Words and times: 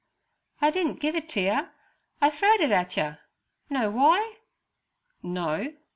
'I 0.61 0.71
didn' 0.71 0.95
give 0.95 1.15
it 1.15 1.29
ter 1.29 1.41
yer; 1.41 1.69
I 2.21 2.31
throwed 2.31 2.59
it 2.61 2.71
at 2.71 2.97
yer. 2.97 3.19
Know 3.69 3.91
w'y?' 3.91 4.37
'No.' 5.21 5.75